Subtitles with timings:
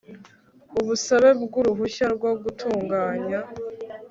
[0.85, 3.39] busabe bw uruhushya rwo gutunganya